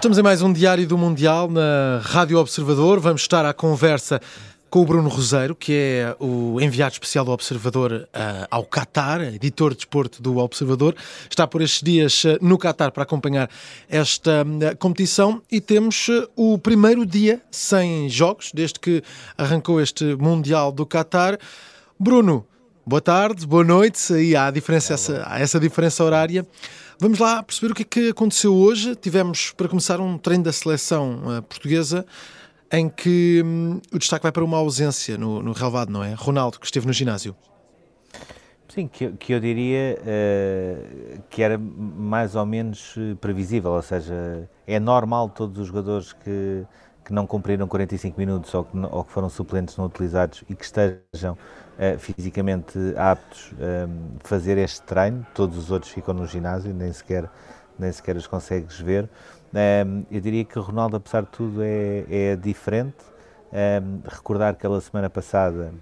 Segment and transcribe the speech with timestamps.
[0.00, 2.98] Estamos em mais um Diário do Mundial na Rádio Observador.
[3.00, 4.18] Vamos estar à conversa
[4.70, 9.72] com o Bruno Roseiro, que é o enviado especial do Observador uh, ao Qatar, editor
[9.72, 10.96] de desporto do Observador.
[11.28, 13.50] Está por estes dias uh, no Qatar para acompanhar
[13.90, 19.02] esta uh, competição e temos o primeiro dia sem jogos, desde que
[19.36, 21.38] arrancou este Mundial do Qatar.
[21.98, 22.46] Bruno,
[22.86, 24.12] boa tarde, boa noite.
[24.12, 26.46] E há, diferença, essa, há essa diferença horária.
[26.98, 28.94] Vamos lá perceber o que é que aconteceu hoje.
[28.94, 32.04] Tivemos, para começar, um treino da seleção uh, portuguesa
[32.72, 36.14] em que um, o destaque vai para uma ausência no, no relevado, não é?
[36.14, 37.34] Ronaldo, que esteve no ginásio.
[38.68, 44.48] Sim, que, que eu diria uh, que era mais ou menos eh, previsível, ou seja,
[44.64, 46.64] é normal todos os jogadores que,
[47.04, 50.64] que não cumpriram 45 minutos ou que, ou que foram suplentes não utilizados e que
[50.64, 51.36] estejam
[51.80, 56.92] uh, fisicamente aptos a ehm, fazer este treino, todos os outros ficam no ginásio, nem
[56.92, 57.28] sequer,
[57.78, 59.08] nem sequer os consegues ver.
[59.54, 62.96] Ehm, eu diria que o Ronaldo, apesar de tudo, é, é diferente.
[63.52, 65.72] Ehm, recordar que ele, semana passada,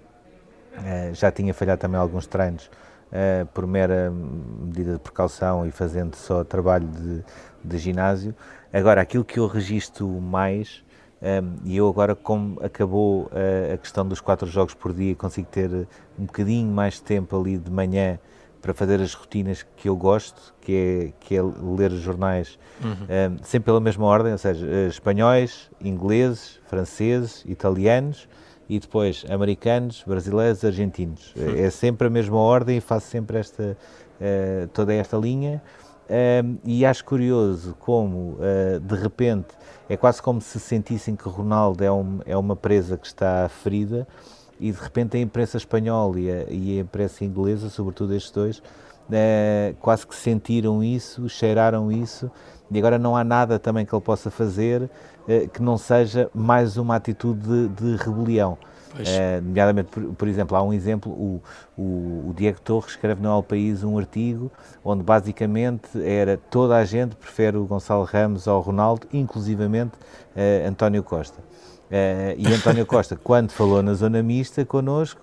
[0.77, 2.69] uh, já tinha falhado também alguns treinos
[3.11, 7.23] uh, por mera medida de precaução e fazendo só trabalho de,
[7.63, 8.33] de ginásio.
[8.73, 10.83] Agora, aquilo que eu registro mais
[11.65, 15.69] e eu agora, como acabou a, a, questão dos quatro jogos por dia, consigo ter
[16.17, 18.17] um bocadinho mais de tempo ali de manhã
[18.61, 22.91] para fazer as rotinas que eu gosto, que é, que é ler os jornais uhum.
[22.91, 28.27] um, sempre pela mesma ordem, ou seja, eh, espanhóis, ingleses, franceses, italianos
[28.69, 31.33] e depois americanos, brasileiros, argentinos.
[31.35, 31.55] Uhum.
[31.59, 33.77] É sempre a mesma ordem e faço sempre esta,
[34.19, 35.61] uh, toda esta linha.
[36.09, 39.49] Um, e acho curioso como, uh, de repente,
[39.87, 44.07] é quase como se sentissem que Ronaldo é, um, é uma presa que está ferida
[44.59, 48.57] e, de repente, a imprensa espanhola e a, e a imprensa inglesa, sobretudo estes dois,
[48.57, 52.31] uh, quase que sentiram isso, cheiraram isso
[52.71, 56.75] e agora não há nada também que ele possa fazer uh, que não seja mais
[56.75, 58.57] uma atitude de, de rebelião.
[58.91, 61.41] Uh, nomeadamente, por, por, exemplo, há um exemplo, o,
[61.77, 64.51] o, o, Diego Torres escreve no El País um artigo
[64.83, 69.93] onde basicamente era toda a gente prefere o Gonçalo Ramos ao Ronaldo, inclusivamente
[70.35, 71.39] uh, António Costa.
[71.89, 75.19] Uh, e António Costa, quando falou na zona mista connosco,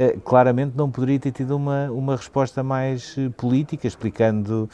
[0.00, 4.68] uh, claramente não poderia ter tido uma, uma resposta mais uh, política, explicando,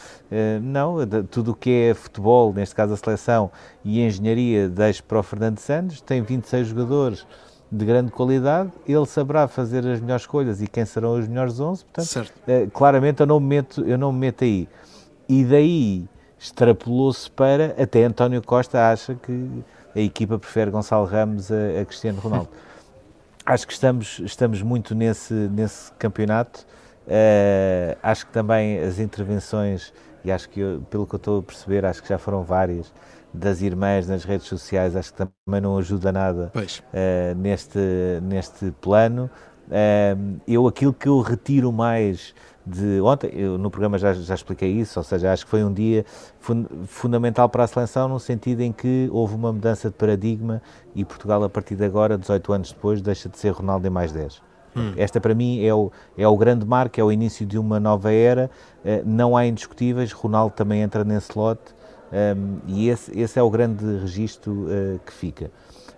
[0.63, 0.97] não,
[1.31, 3.51] tudo o que é futebol, neste caso a seleção,
[3.85, 7.27] e engenharia, deixe para o Fernando Santos, tem 26 jogadores,
[7.71, 11.85] de grande qualidade, ele saberá fazer as melhores escolhas e quem serão os melhores 11,
[11.85, 14.69] portanto, eh, claramente eu não, me meto, eu não me meto aí.
[15.29, 16.05] E daí
[16.39, 19.65] extrapolou-se para, até António Costa acha que
[19.95, 22.49] a equipa prefere Gonçalo Ramos a, a Cristiano Ronaldo.
[23.45, 26.67] acho que estamos, estamos muito nesse, nesse campeonato,
[27.07, 29.93] uh, acho que também as intervenções,
[30.25, 32.93] e acho que eu, pelo que eu estou a perceber, acho que já foram várias,
[33.35, 37.79] das irmãs nas redes sociais, acho que também não ajuda nada uh, neste,
[38.23, 39.29] neste plano.
[39.67, 42.35] Uh, eu aquilo que eu retiro mais
[42.67, 45.73] de ontem, eu, no programa já, já expliquei isso, ou seja, acho que foi um
[45.73, 46.05] dia
[46.39, 50.63] fun fundamental para a seleção no sentido em que houve uma mudança de paradigma
[50.95, 54.13] e Portugal a partir de agora, 18 anos depois, deixa de ser Ronaldo em mais
[54.13, 54.41] 10.
[54.77, 54.93] Hum.
[54.97, 58.13] Esta para mim é o, é o grande marco, é o início de uma nova
[58.13, 58.51] era,
[58.83, 61.75] uh, não há indiscutíveis, Ronaldo também entra nesse lote,
[62.13, 65.51] um, e esse, esse, é o grande registro uh, que fica.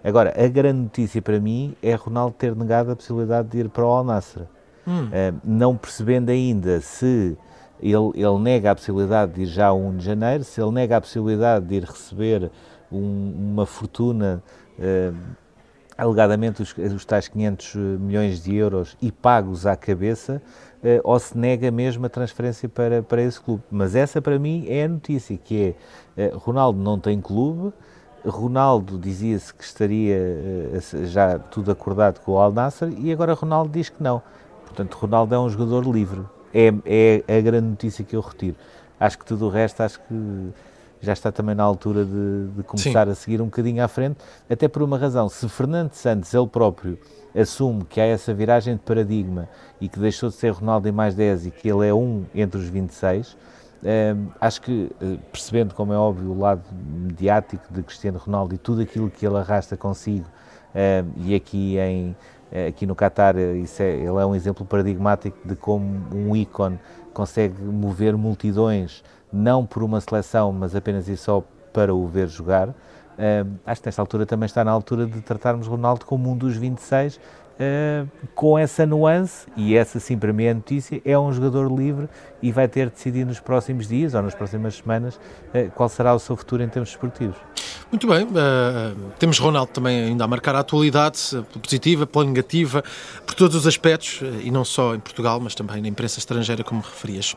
[0.02, 3.84] Agora, a grande notícia para mim é Ronaldo ter negado a possibilidade de ir para
[3.84, 4.42] o Al Nassr.
[4.86, 5.06] Hum.
[5.06, 7.36] Uh, não percebendo ainda se
[7.80, 10.96] ele, ele, nega a possibilidade de ir já a 1 de janeiro, se ele nega
[10.96, 12.50] a possibilidade de ir receber
[12.90, 14.42] um, uma fortuna,
[14.78, 15.16] uh,
[15.96, 20.42] alegadamente os, os tais 500 milhões de euros e pagos à cabeça,
[20.82, 23.62] uh, ou se nega mesmo a transferência para, para esse clube.
[23.70, 25.74] Mas essa para mim é a notícia, que
[26.16, 27.72] é uh, Ronaldo não tem clube,
[28.24, 33.70] Ronaldo dizia-se que estaria uh, já tudo acordado com o Al Nassr e agora Ronaldo
[33.70, 34.22] diz que não.
[34.64, 36.22] Portanto, Ronaldo é um jogador livre.
[36.52, 38.56] É, é a grande notícia que eu retiro.
[38.98, 40.52] Acho que tudo o resto, acho que
[41.00, 43.12] já está também na altura de, de começar Sim.
[43.12, 44.16] a seguir um bocadinho à frente,
[44.48, 45.28] até por uma razão.
[45.28, 46.98] Se Fernando Santos, ele próprio,
[47.34, 49.48] assume que há essa viragem de paradigma
[49.80, 52.58] e que deixou de ser Ronaldo em mais 10 e que ele é um entre
[52.58, 53.36] os 26,
[53.82, 58.58] um, acho que, eh, percebendo como é óbvio o lado mediático de Cristiano Ronaldo e
[58.58, 60.26] tudo aquilo que ele arrasta consigo,
[60.74, 62.16] um, e aqui, em,
[62.50, 66.78] eh, aqui no Qatar eh, é, ele é um exemplo paradigmático de como um ícone
[67.16, 69.02] consegue mover multidões,
[69.32, 71.42] não por uma seleção, mas apenas e só
[71.72, 72.68] para o ver jogar.
[72.68, 76.58] Uh, acho que nesta altura também está na altura de tratarmos Ronaldo como um dos
[76.58, 77.18] 26, uh,
[78.34, 82.06] com essa nuance, e essa sim para mim é a notícia, é um jogador livre
[82.42, 86.14] e vai ter de decidir nos próximos dias ou nas próximas semanas uh, qual será
[86.14, 87.36] o seu futuro em termos esportivos.
[87.90, 92.82] Muito bem, uh, temos Ronaldo também ainda a marcar a atualidade, pela positiva, pela negativa,
[93.24, 96.80] por todos os aspectos, e não só em Portugal, mas também na imprensa estrangeira, como
[96.80, 97.36] referias.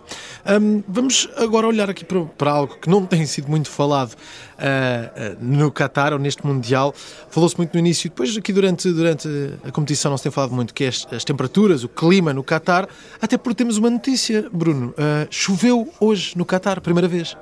[0.59, 5.37] Um, vamos agora olhar aqui para, para, algo que não tem sido muito falado uh,
[5.39, 6.93] no Qatar ou neste Mundial.
[7.29, 9.27] Falou-se muito no início, depois aqui durante, durante
[9.63, 12.43] a competição não se tem falado muito, que é as, as temperaturas, o clima no
[12.43, 12.87] Qatar,
[13.21, 14.93] até porque temos uma notícia, Bruno.
[14.99, 17.37] Uh, choveu hoje no Qatar, primeira vez.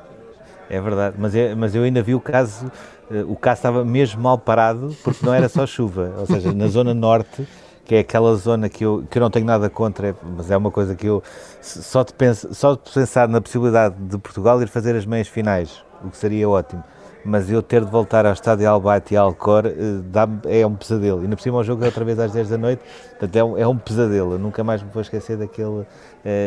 [0.69, 2.71] É verdade, mas, é, mas eu ainda vi o caso,
[3.09, 6.68] uh, o caso estava mesmo mal parado, porque não era só chuva, ou seja, na
[6.68, 7.48] zona norte,
[7.83, 10.69] que é aquela zona que eu, que eu não tenho nada contra, mas é uma
[10.69, 11.24] coisa que eu,
[11.59, 15.83] só de, penso, só de pensar na possibilidade de Portugal ir fazer as meias finais,
[16.03, 16.83] o que seria ótimo,
[17.27, 21.19] mas eu ter de voltar ao estádio Albate e Alcor uh, é um pesadelo.
[21.19, 22.81] E ainda por cima o jogo é outra vez às 10 da noite,
[23.12, 24.33] portanto é um, é um pesadelo.
[24.33, 25.85] Eu nunca mais me vou esquecer daquele uh,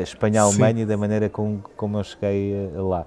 [0.02, 3.02] Espanha-Alemanha e da maneira como, como eu cheguei uh, lá.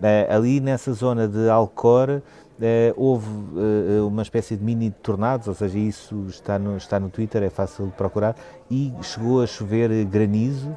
[0.00, 2.22] Uh, ali nessa zona de Alcor
[2.56, 7.10] Uh, houve uh, uma espécie de mini tornados, ou seja, isso está no, está no
[7.10, 8.34] Twitter, é fácil de procurar,
[8.70, 10.74] e chegou a chover granizo,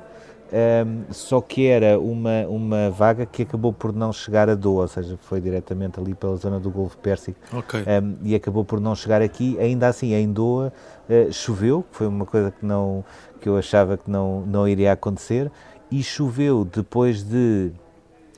[0.51, 4.87] um, só que era uma, uma vaga que acabou por não chegar a Doha, ou
[4.87, 7.81] seja, foi diretamente ali pela zona do Golfo Pérsico okay.
[7.81, 9.57] um, e acabou por não chegar aqui.
[9.59, 10.73] Ainda assim, em Doha
[11.09, 13.03] uh, choveu, foi uma coisa que, não,
[13.39, 15.51] que eu achava que não, não iria acontecer,
[15.91, 17.71] e choveu depois de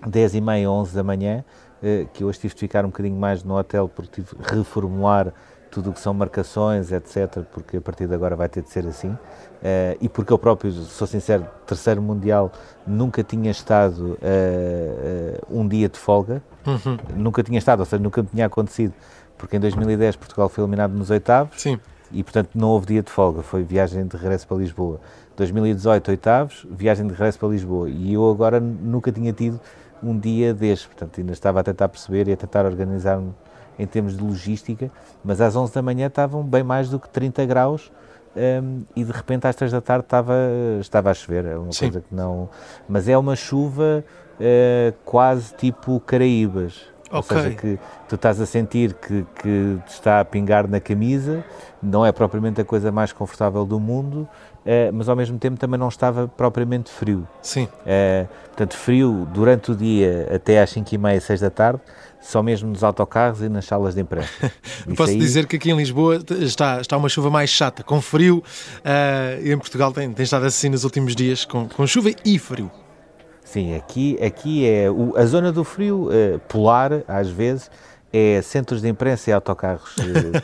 [0.05, 1.43] 10 e meia, 11 da manhã,
[1.83, 5.33] eh, que hoje tive de ficar um bocadinho mais no hotel porque tive de reformular
[5.71, 8.85] tudo o que são marcações, etc., porque a partir de agora vai ter de ser
[8.85, 9.09] assim.
[9.09, 12.51] Uh, e porque eu próprio, sou sincero, terceiro Mundial,
[12.85, 16.97] nunca tinha estado uh, uh, um dia de folga, uhum.
[17.15, 18.93] nunca tinha estado, ou seja, nunca tinha acontecido,
[19.37, 21.79] porque em 2010 Portugal foi eliminado nos oitavos Sim.
[22.11, 24.99] e, portanto, não houve dia de folga, foi viagem de regresso para Lisboa.
[25.37, 27.89] 2018, oitavos, viagem de regresso para Lisboa.
[27.89, 29.59] E eu agora nunca tinha tido
[30.03, 33.31] um dia deste, portanto, ainda estava a tentar perceber e a tentar organizar-me
[33.81, 34.91] em termos de logística,
[35.23, 37.91] mas às 11 da manhã estavam bem mais do que 30 graus
[38.35, 40.35] um, e de repente às 3 da tarde estava,
[40.79, 41.85] estava a chover, é uma Sim.
[41.85, 42.47] coisa que não...
[42.87, 44.05] Mas é uma chuva
[44.39, 47.37] uh, quase tipo Caraíbas, Okay.
[47.37, 51.43] Ou seja, que tu estás a sentir que, que te está a pingar na camisa,
[51.83, 54.25] não é propriamente a coisa mais confortável do mundo,
[54.65, 57.27] uh, mas ao mesmo tempo também não estava propriamente frio.
[57.41, 57.63] Sim.
[57.63, 61.81] Uh, portanto, frio durante o dia até às 5 e meia, 6 da tarde,
[62.19, 64.49] só mesmo nos autocarros e nas salas de empréstimo.
[64.95, 65.17] Posso aí...
[65.17, 69.51] dizer que aqui em Lisboa está, está uma chuva mais chata, com frio, uh, e
[69.51, 72.71] em Portugal tem, tem estado assim nos últimos dias, com, com chuva e frio.
[73.43, 76.09] Sim, aqui, aqui é o, a zona do frio
[76.47, 77.69] polar, às vezes,
[78.13, 79.93] é centros de imprensa e autocarros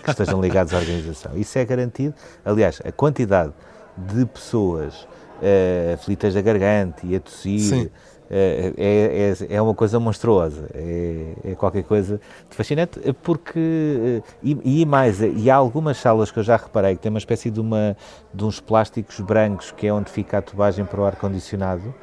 [0.04, 1.38] que estejam ligados à organização.
[1.38, 2.14] Isso é garantido.
[2.44, 3.54] Aliás, a quantidade
[3.98, 7.90] de pessoas uh, aflitas da garganta e a tossir
[8.30, 14.86] é, é, é, uma coisa monstruosa, é, é, qualquer coisa de fascinante, porque, e, e,
[14.86, 17.96] mais, e há algumas salas que eu já reparei que tem uma espécie de, uma,
[18.34, 21.94] de uns plásticos brancos que é onde fica a tubagem para o ar-condicionado,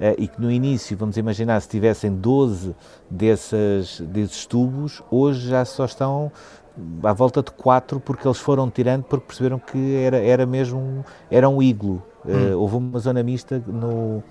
[0.00, 2.74] eh, e que no início, vamos imaginar, se tivessem 12
[3.10, 6.32] desses, desses tubos, hoje já só estão
[7.02, 11.48] à volta de 4 porque eles foram tirando porque perceberam que era, era mesmo era
[11.48, 12.02] um iglo.
[12.26, 12.54] Eh, hum.
[12.54, 14.22] Uh, houve uma zona mista no,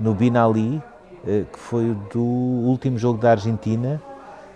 [0.00, 4.00] no Binali, uh, que foi do último jogo da Argentina,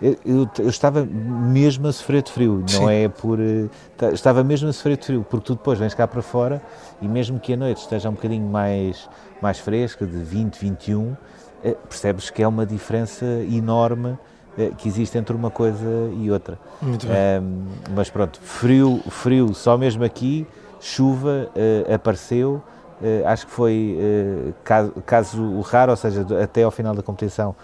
[0.03, 2.91] eu, eu, estava mesmo a sofrer de frio, não Sim.
[2.91, 3.39] é por.
[3.39, 3.69] Eh,
[4.15, 6.63] estava mesmo a sofrer de frio, porque tu depois vens cá para fora
[7.03, 9.07] e mesmo que a noite esteja um bocadinho mais,
[9.43, 11.15] mais fresca, de 20, 21,
[11.63, 14.30] eh, percebes que é uma diferença enorme eh,
[14.79, 16.59] que existe entre uma coisa e outra.
[16.83, 17.17] Muito bem.
[17.41, 17.65] Um,
[17.95, 20.47] mas pronto, frio, frio só mesmo aqui,
[20.81, 22.63] chuva uh, apareceu.
[23.01, 27.55] Uh, acho que foi uh, caso, caso raro, ou seja, até ao final da competição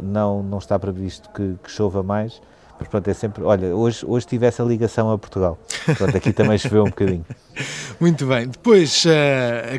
[0.00, 2.40] não, não está previsto que, que chova mais.
[2.78, 3.42] Mas pronto, é sempre.
[3.44, 5.56] Olha, hoje, hoje tive essa ligação a Portugal.
[5.96, 7.24] Pronto, aqui também choveu um bocadinho.
[8.00, 8.48] Muito bem.
[8.48, 9.04] Depois,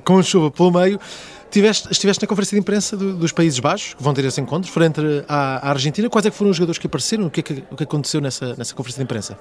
[0.05, 0.97] com chuva pelo meio,
[1.55, 4.71] tiveste, estiveste na conferência de imprensa do, dos Países Baixos, que vão ter esse encontro,
[4.71, 6.09] frente à, à, Argentina.
[6.09, 7.25] Quais é que foram os jogadores que apareceram?
[7.25, 9.37] O que é que, o que aconteceu nessa, nessa conferência de imprensa?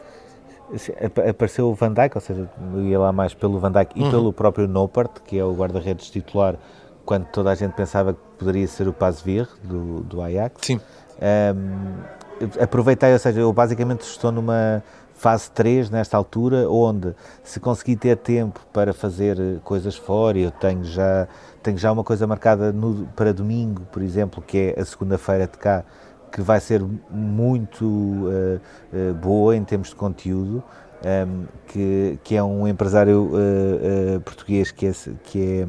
[1.28, 4.08] Apareceu o Van Dijk, ou seja, eu ia lá mais pelo Van Dijk uhum.
[4.08, 6.56] e pelo próprio Nopert, que é o guarda-redes titular
[7.04, 10.54] quando toda a gente pensava que poderia ser o Pazvir do, do Ajax.
[10.62, 10.80] Sim.
[11.20, 14.82] Um, aproveitei, ou seja, eu basicamente estou numa
[15.24, 20.84] fase 3 nesta altura, onde se conseguir ter tempo para fazer coisas fora, eu tenho
[20.84, 21.26] já,
[21.62, 25.56] tenho já uma coisa marcada no, para domingo, por exemplo, que é a segunda-feira de
[25.56, 25.82] cá,
[26.30, 28.60] que vai ser muito uh,
[28.92, 30.62] uh, boa em termos de conteúdo,
[31.02, 35.66] um, que, que é um empresário uh, português que é, que é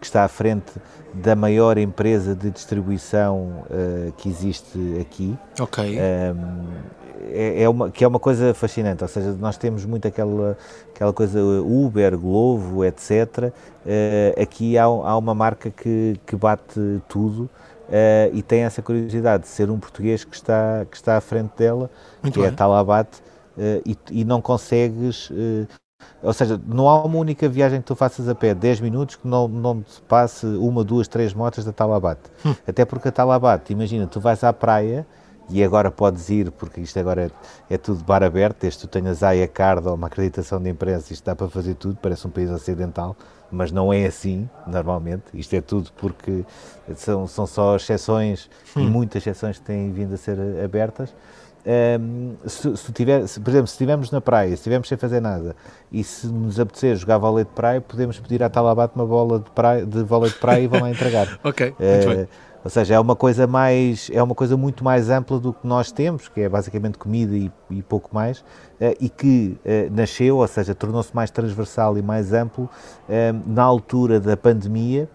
[0.00, 0.72] que está à frente
[1.12, 5.36] da maior empresa de distribuição uh, que existe aqui.
[5.60, 5.98] Ok.
[6.00, 6.99] Um,
[7.32, 10.56] é, é, uma, que é uma coisa fascinante, ou seja, nós temos muito aquela,
[10.94, 13.52] aquela coisa Uber, Glovo, etc.
[13.84, 17.42] Uh, aqui há, há, uma marca que, que bate tudo
[17.88, 21.52] uh, e tem essa curiosidade de ser um português que está, que está à frente
[21.56, 21.90] dela,
[22.22, 22.48] muito que bem.
[22.48, 25.30] é a Talabat, uh, e, e, não consegues
[26.22, 29.26] ou seja, não há uma única viagem que tu faças a pé, 10 minutos, que
[29.26, 32.18] não, não te passe uma, duas, três motas da Talabat.
[32.44, 32.54] Hum.
[32.66, 35.06] Até porque a Talabat, imagina, tu vais à praia
[35.50, 37.30] e agora podes ir, porque isto agora
[37.68, 40.70] é, é tudo bar aberto, desde que tu tenhas a card ou uma acreditação de
[40.70, 43.16] imprensa, isto dá para fazer tudo, parece um país ocidental,
[43.50, 45.24] mas não é assim, normalmente.
[45.34, 46.44] Isto é tudo porque
[46.94, 48.82] são, são só exceções, hum.
[48.82, 51.12] e muitas exceções que têm vindo a ser abertas.
[51.66, 55.20] Um, se, se, tiver, se, por exemplo, se estivermos na praia, se estivermos sem fazer
[55.20, 55.54] nada
[55.92, 59.50] e se nos apetecer jogar vôlei de praia, podemos pedir à Talabat uma bola de,
[59.50, 61.38] praia, de vôlei de praia e vão lá entregar.
[61.44, 62.28] ok, uh, muito bem.
[62.62, 65.90] Ou seja, é uma coisa mais, é uma coisa muito mais ampla do que nós
[65.90, 70.46] temos, que é basicamente comida e, e pouco mais, uh, e que uh, nasceu, ou
[70.46, 72.68] seja, tornou-se mais transversal e mais amplo
[73.46, 75.08] na altura da pandemia,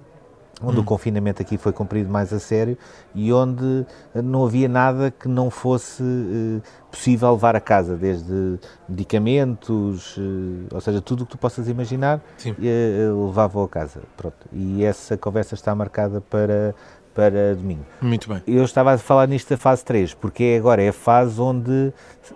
[0.61, 0.81] onde hum.
[0.81, 2.77] o confinamento aqui foi cumprido mais a sério
[3.13, 10.15] e onde não havia nada que não fosse uh, possível levar a casa, desde medicamentos,
[10.17, 14.01] uh, ou seja, tudo o que tu possas imaginar, uh, levava a casa.
[14.15, 14.47] Pronto.
[14.51, 16.73] E essa conversa está marcada para,
[17.15, 17.85] para domingo.
[18.01, 18.43] Muito bem.
[18.45, 21.91] Eu estava a falar nisto da fase 3, porque é agora é a fase onde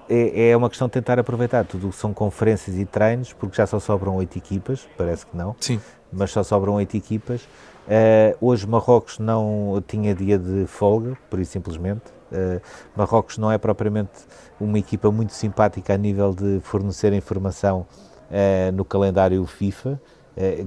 [0.10, 3.58] é, é uma questão de tentar aproveitar tudo o que são conferências e treinos, porque
[3.58, 5.56] já só sobram oito equipas, parece que não.
[5.60, 5.80] Sim.
[6.12, 7.46] Mas só sobram oito equipas
[7.90, 12.04] Uh, hoje Marrocos não tinha dia de folga, por isso simplesmente.
[12.32, 12.62] Uh,
[12.96, 14.12] Marrocos não é propriamente
[14.60, 17.88] uma equipa muito simpática a nível de fornecer informação
[18.30, 20.00] uh, no calendário FIFA.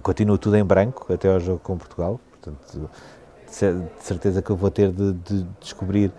[0.03, 2.21] continua tudo em branco até ao jogo com Portugal.
[2.33, 2.91] Portanto,
[3.53, 6.13] de certeza que eu vou ter de, de descobrir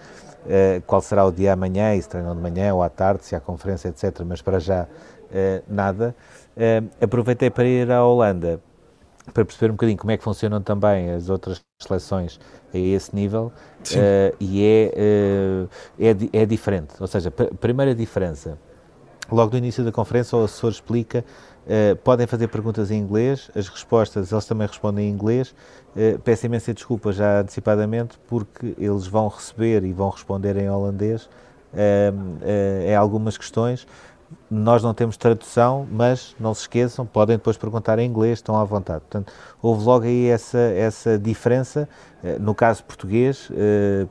[0.85, 3.39] qual será o dia amanhã, e se treinam de manhã ou à tarde, se há
[3.39, 4.21] conferência, etc.
[4.25, 4.87] Mas para já
[5.67, 6.13] nada.
[7.01, 8.59] aproveitei para ir à Holanda
[9.31, 12.39] para perceber um bocadinho como é que funcionam também as outras seleções
[12.73, 16.95] a esse nível uh, e é, uh, é, é, diferente.
[16.99, 18.57] Ou seja, a primeira diferença,
[19.31, 21.23] logo no início da conferência, o assessor explica,
[21.65, 25.55] uh, podem fazer perguntas em inglês, as respostas eles também respondem em inglês.
[26.23, 31.29] peço imensa desculpa já antecipadamente porque eles vão receber e vão responder em holandês
[32.85, 33.87] em algumas questões
[34.49, 38.63] nós não temos tradução, mas não se esqueçam, podem depois perguntar em inglês, estão à
[38.63, 39.01] vontade.
[39.01, 41.87] Portanto, houve logo aí essa, essa diferença.
[42.39, 43.49] No caso português,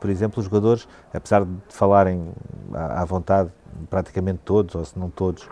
[0.00, 2.30] por exemplo, os jogadores, apesar de falarem
[2.73, 3.50] à vontade,
[3.88, 5.49] praticamente todos, ou se não todos,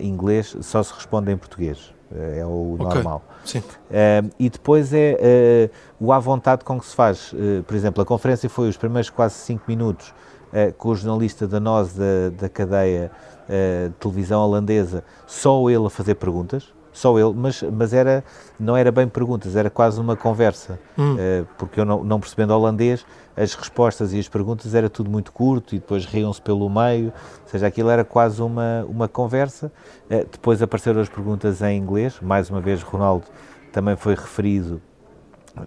[0.00, 1.94] inglês, só se respondem em português.
[2.36, 2.86] É o okay.
[2.86, 3.22] normal.
[3.44, 3.62] Sim.
[4.38, 7.34] e depois é o à vontade com que se faz.
[7.66, 10.14] por exemplo, a conferência foi os primeiros quase 5 minutos
[10.78, 13.10] com o jornalista da nós da, da cadeia
[13.46, 18.24] uh, televisão holandesa, só ele a fazer perguntas, só ele, mas, mas era,
[18.58, 21.14] não era bem perguntas, era quase uma conversa, hum.
[21.14, 23.04] uh, porque eu não, não, percebendo holandês,
[23.36, 27.12] as respostas e as perguntas era tudo muito curto e depois riam-se pelo meio,
[27.42, 29.70] ou seja, aquilo era quase uma, uma conversa.
[30.06, 33.24] Uh, depois apareceram as perguntas em inglês, mais uma vez Ronaldo
[33.70, 34.80] também foi referido,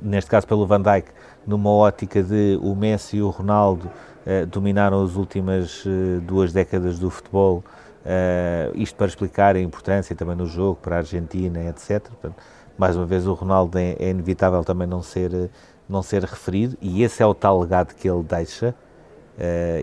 [0.02, 1.12] neste caso pelo Van Dijk,
[1.46, 3.90] numa ótica de o Messi e o Ronaldo
[4.26, 7.64] eh, dominaram as últimas uh, duas décadas do futebol,
[8.10, 12.02] uh, isto para explicar a importância também no jogo para a Argentina, etc.
[12.02, 12.36] Portanto,
[12.78, 15.50] mais uma vez o Ronaldo é, é, inevitável também não ser,
[15.88, 18.74] não ser referido e esse é o tal legado que ele deixa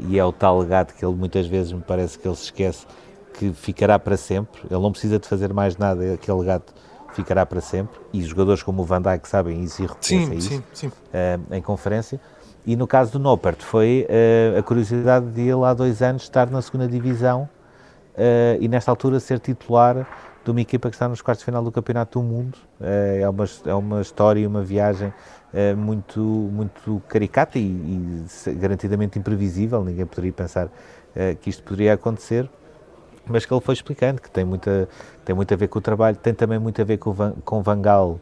[0.06, 2.87] e é o tal legado que ele muitas vezes me parece que ele se esquece
[3.33, 6.64] que ficará para sempre, ele não precisa de fazer mais nada, aquele legado
[7.14, 10.62] ficará para sempre e jogadores como o Van Dijk sabem isso e reconhecem isso sim,
[10.75, 10.92] sim.
[11.50, 12.21] em conferência
[12.66, 16.50] e no caso do Noppert foi uh, a curiosidade de ele há dois anos estar
[16.50, 17.55] na segunda divisão uh,
[18.61, 20.06] e nesta altura ser titular
[20.44, 22.56] de uma equipa que está nos quartos de final do Campeonato do Mundo.
[22.80, 25.12] Uh, é, uma, é uma história e uma viagem
[25.76, 29.82] muito, muito caricata e, e, garantidamente imprevisível.
[29.82, 30.68] Ninguém poderia pensar
[31.40, 32.50] que isto poderia acontecer.
[33.26, 34.88] Mas que ele foi explicando que tem, muita,
[35.25, 37.80] tem muito a ver com o trabalho, tem também muito a ver com, com Van
[37.80, 38.20] Gaal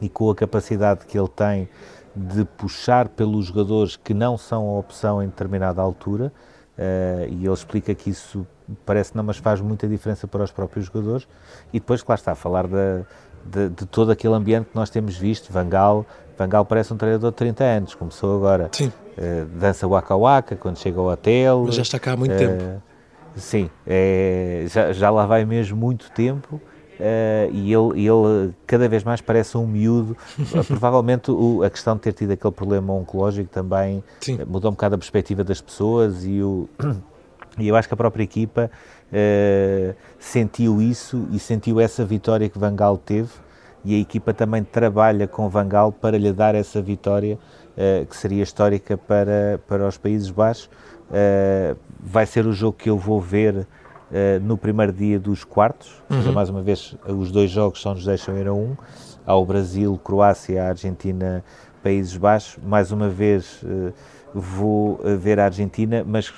[0.00, 1.68] e com a capacidade que ele tem
[2.14, 6.32] de puxar pelos jogadores que não são a opção em determinada altura,
[6.78, 8.46] uh, e ele explica que isso
[8.84, 11.26] parece não, mas faz muita diferença para os próprios jogadores,
[11.72, 13.04] e depois, claro está, a falar de,
[13.44, 16.06] de, de, todo aquele ambiente que nós temos visto, Vangal,
[16.38, 20.98] Vangal parece um treinador de 30 anos, começou agora, uh, dança Waka Waka quando chega
[20.98, 21.64] ao hotel.
[21.66, 22.82] Mas já está cá há muito uh, tempo.
[23.34, 26.60] Sim, é, já, já lá vai mesmo muito tempo,
[27.02, 30.16] Uh, e ele, ele cada vez mais parece um miúdo.
[30.68, 34.38] Provavelmente o, a questão de ter tido aquele problema oncológico também Sim.
[34.46, 36.68] mudou um bocado a perspectiva das pessoas e o,
[37.58, 38.70] E eu acho que a própria equipa
[39.08, 43.30] uh, sentiu isso e sentiu essa vitória que Van Gaal teve
[43.84, 47.38] e a equipa também trabalha com Van Gaal para lhe dar essa vitória
[47.76, 50.70] uh, que seria histórica para, para os Países Baixos.
[51.10, 53.66] Uh, vai ser o jogo que eu vou ver
[54.42, 56.18] no primeiro dia dos quartos, uhum.
[56.18, 58.76] seja, mais uma vez os dois jogos só nos deixam ir a um,
[59.24, 61.42] ao Brasil, Croácia, Argentina,
[61.82, 63.64] Países Baixos, mais uma vez
[64.34, 66.30] vou ver a Argentina, mas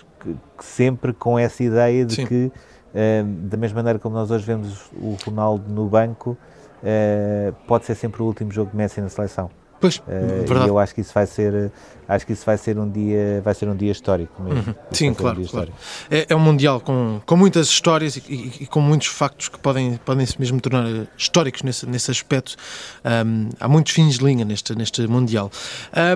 [0.59, 2.27] sempre com essa ideia de Sim.
[2.27, 2.53] que,
[2.95, 6.37] uh, da mesma maneira como nós hoje vemos o Ronaldo no banco,
[6.83, 9.51] uh, pode ser sempre o último jogo de Messi na seleção.
[9.85, 11.71] Pois, uh, eu acho que isso vai ser,
[12.09, 14.65] acho que isso vai ser um dia, vai ser um dia histórico mesmo.
[14.67, 14.75] Uhum.
[14.91, 15.71] Sim, claro, um claro.
[16.11, 19.59] É, é, um mundial com, com muitas histórias e, e, e, com muitos factos que
[19.59, 20.87] podem podem se mesmo tornar
[21.19, 22.57] históricos nesse, nesse aspecto.
[23.05, 25.51] Um, há muitos fins de linha neste neste mundial.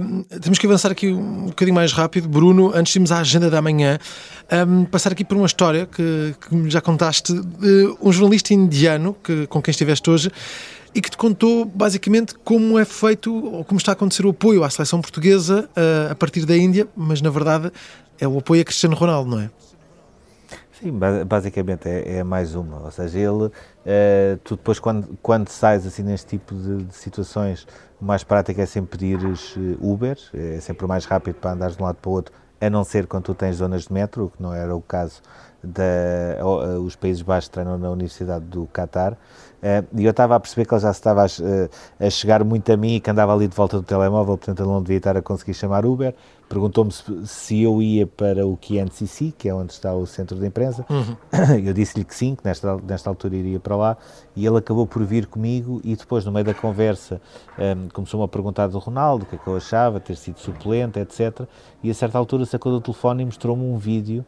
[0.03, 2.73] Um, temos que avançar aqui um bocadinho mais rápido, Bruno.
[2.75, 3.99] Antes de irmos à agenda da manhã,
[4.91, 9.61] passar aqui por uma história que, que já contaste de um jornalista indiano que, com
[9.61, 10.31] quem estiveste hoje
[10.95, 14.65] e que te contou basicamente como é feito ou como está a acontecer o apoio
[14.65, 17.71] à seleção portuguesa uh, a partir da Índia, mas na verdade
[18.19, 19.51] é o apoio a Cristiano Ronaldo, não é?
[20.81, 22.85] Sim, basicamente é, é mais uma.
[22.85, 23.51] Ou seja, ele, uh,
[24.45, 27.67] tu depois, quando, quando sais assim neste tipo de, de, situações,
[28.01, 31.77] o mais prático é sempre pedires eh, Uber, é sempre o mais rápido para andares
[31.77, 34.33] de um lado para o outro, a não ser quando tu tens zonas de metro,
[34.37, 35.21] que não era o caso
[35.63, 36.45] da.
[36.81, 39.17] Os Países Baixos treinam na Universidade do Qatar.
[39.59, 41.71] Uh, e eu estava a perceber que ele já estava a, uh,
[42.07, 44.69] a, chegar muito a mim e que andava ali de volta do telemóvel, portanto ele
[44.69, 46.15] não devia estar a conseguir chamar Uber.
[46.49, 50.47] Perguntou-me se, se, eu ia para o QNCC, que é onde está o centro de
[50.47, 50.87] imprensa.
[50.89, 51.15] Uhum.
[51.63, 53.99] Eu disse-lhe que sim, que nesta, nesta altura iria para lá,
[54.35, 55.79] e ele acabou por vir comigo.
[55.85, 57.21] E depois, no meio da conversa,
[57.59, 60.41] um, ehm, começou-me a perguntar do Ronaldo, o que é que eu achava, ter sido
[60.41, 61.43] suplente, etc.
[61.83, 64.25] E a certa altura sacou do telefone e mostrou-me um vídeo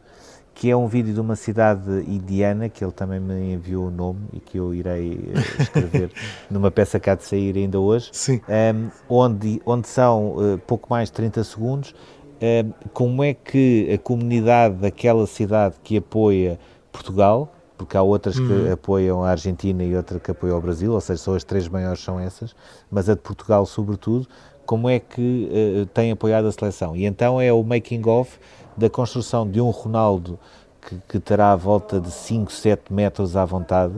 [0.53, 4.19] que é um vídeo de uma cidade indiana, que ele também me enviou o nome
[4.33, 6.11] e que eu irei eh, escrever
[6.51, 8.41] numa peça que há de sair ainda hoje, Sim.
[8.47, 13.91] Um, ehm, onde, onde são uh, pouco mais de 30 segundos, uh, como é que
[13.93, 16.59] a comunidade daquela cidade que apoia
[16.91, 18.47] Portugal, porque há outras uhum.
[18.47, 21.67] que apoiam a Argentina e outra que apoiam o Brasil, ou seja, só as três
[21.67, 22.55] maiores são essas,
[22.91, 24.27] mas a de Portugal sobretudo,
[24.65, 26.95] como é que uh, tem apoiado a seleção.
[26.95, 28.37] E então é o making of
[28.75, 30.39] da construção de um Ronaldo
[30.81, 33.93] que, que terá a volta de 5, 7 metros à vontade,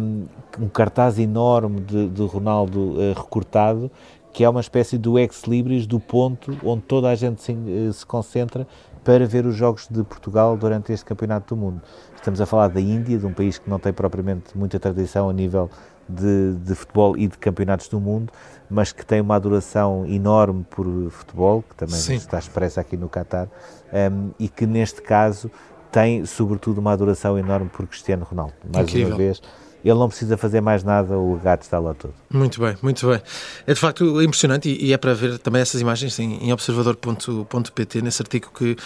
[0.00, 0.26] um,
[0.60, 3.90] um cartaz enorme de, de Ronaldo uh, recortado,
[4.32, 8.04] que é uma espécie do ex-libris do ponto onde toda a gente se, uh, se
[8.04, 8.66] concentra
[9.06, 11.80] para ver os jogos de Portugal durante este Campeonato do Mundo.
[12.16, 15.32] Estamos a falar da Índia, de um país que não tem propriamente muita tradição a
[15.32, 15.70] nível
[16.08, 18.32] de, de, futebol e de campeonatos do mundo,
[18.68, 22.16] mas que tem uma adoração enorme por futebol, que também Sim.
[22.16, 23.46] está expressa aqui no Qatar,
[23.92, 25.48] um, e que neste caso
[25.92, 28.54] tem sobretudo uma adoração enorme por Cristiano Ronaldo.
[28.74, 29.12] Mais Incrível.
[29.12, 29.40] uma vez,
[29.88, 32.12] ele não precisa fazer mais nada, o gato está lá todo.
[32.30, 33.20] Muito bem, muito bem.
[33.66, 38.22] É de facto impressionante e, é para ver também essas imagens em, em observador.pt, nesse
[38.22, 38.76] artigo que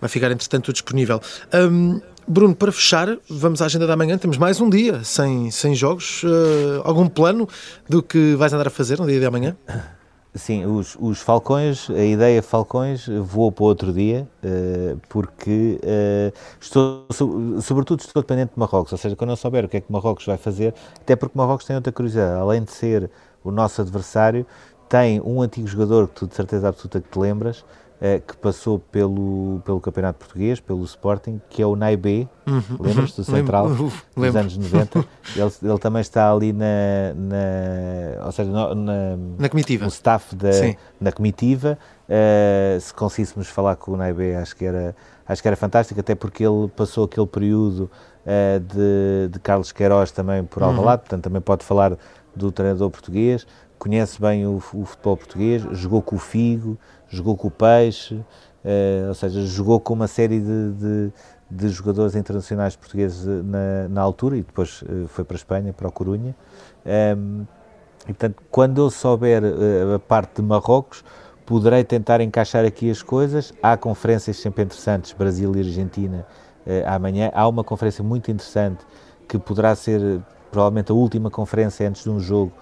[0.00, 1.20] vai ficar entretanto disponível.
[1.54, 4.18] Um, Bruno, para fechar, vamos à agenda da manhã.
[4.18, 6.22] Temos mais um dia sem, sem jogos.
[6.24, 7.48] Uh, algum plano
[7.88, 9.56] do que vais andar a fazer no dia de amanhã?
[10.38, 17.06] Sim, os, os Falcões, a ideia Falcões voou para outro dia, uh, porque uh, estou,
[17.60, 20.24] sobretudo estou dependente de Marrocos, ou seja, quando eu souber o que é que Marrocos
[20.24, 23.10] vai fazer, até porque Marrocos tem outra curiosidade, além de ser
[23.42, 24.46] o nosso adversário,
[24.88, 27.64] tem um antigo jogador que tu de certeza absoluta que te lembras,
[28.26, 33.24] que passou pelo, pelo Campeonato Português, pelo Sporting, que é o Naibé, uhum, lembras-te do
[33.24, 34.98] Central, lembro, dos anos 90.
[35.34, 36.66] Ele, ele também está ali na,
[37.16, 39.84] na ou seja, na, na comitiva.
[39.84, 40.50] no staff da,
[41.00, 41.76] na comitiva.
[42.08, 44.94] Uh, se conseguíssemos falar com o Naibé, acho que era
[45.28, 47.90] acho que era fantástico, até porque ele passou aquele período
[48.24, 51.06] uh, de, de Carlos Queiroz também por Alvalade, uhum.
[51.06, 51.96] portanto também pode falar
[52.34, 53.46] do treinador português,
[53.78, 59.08] conhece bem o, o futebol português, jogou com o Figo, jogou com o Peixe, uh,
[59.08, 61.12] ou seja, jogou com uma série de, de,
[61.50, 65.88] de jogadores internacionais portugueses na, na, altura e depois uh, foi para a Espanha, para
[65.88, 66.34] o Corunha.
[66.84, 67.46] Um, ehm,
[68.02, 71.04] e, portanto, quando eu souber uh, a parte de Marrocos,
[71.46, 73.52] poderei tentar encaixar aqui as coisas.
[73.62, 76.26] Há conferências sempre interessantes, Brasil e Argentina,
[76.86, 77.30] amanhã.
[77.32, 78.84] Há uma conferência muito interessante
[79.26, 82.52] que poderá ser provavelmente a última conferência antes de um jogo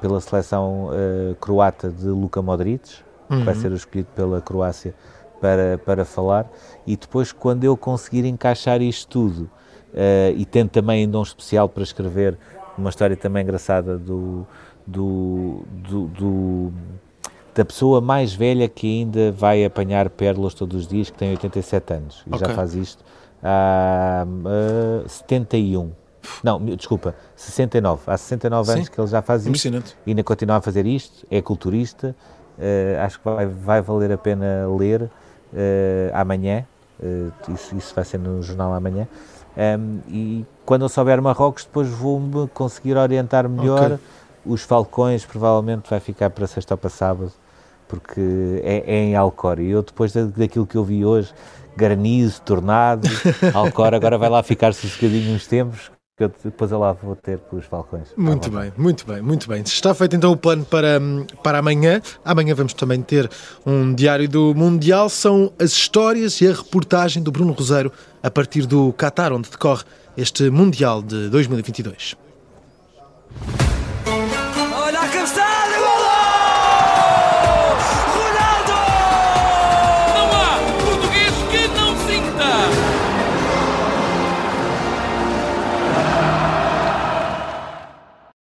[0.00, 0.90] pela seleção
[1.40, 2.88] croata de Luka Modric,
[3.28, 3.38] uhum.
[3.38, 3.60] que vai uhum.
[3.60, 4.94] ser escolhido pela Croácia
[5.40, 6.50] para, para falar,
[6.86, 9.50] e depois quando eu conseguir encaixar isto tudo,
[9.92, 12.38] uh, e tendo também ainda um especial para escrever
[12.78, 14.46] uma história também engraçada do,
[14.86, 16.72] do, do, do
[17.54, 21.92] da pessoa mais velha que ainda vai apanhar pérolas todos os dias, que tem 87
[21.92, 22.48] anos e okay.
[22.48, 23.04] já faz isto
[23.42, 24.24] há
[25.04, 25.90] uh, 71.
[26.42, 28.02] Não, desculpa, 69.
[28.06, 28.72] Há 69 Sim.
[28.76, 29.68] anos que ele já faz isto
[30.06, 31.26] e ainda continua a fazer isto.
[31.30, 32.14] É culturista.
[32.58, 35.10] Uh, acho que vai, vai valer a pena ler uh,
[36.14, 36.64] amanhã.
[37.00, 39.08] Uh, isso, isso vai ser no jornal amanhã.
[39.56, 43.92] Um, e quando eu souber Marrocos, depois vou-me conseguir orientar melhor.
[43.92, 43.98] Okay.
[44.44, 47.32] Os Falcões provavelmente vai ficar para sexta ou para sábado,
[47.86, 49.60] porque é, é em Alcor.
[49.60, 51.32] E eu, depois daquilo que eu vi hoje,
[51.76, 53.08] granizo, tornado,
[53.54, 57.38] Alcor, agora vai lá ficar sossegadinho uns tempos, que eu depois eu lá vou ter
[57.38, 58.08] com os Falcões.
[58.16, 59.62] Muito bem, muito bem, muito bem.
[59.62, 61.00] Está feito então o plano para,
[61.42, 62.02] para amanhã.
[62.24, 63.30] Amanhã vamos também ter
[63.64, 65.08] um diário do Mundial.
[65.08, 67.90] São as histórias e a reportagem do Bruno Roseiro
[68.22, 69.84] a partir do Qatar, onde decorre
[70.16, 72.16] este Mundial de 2022.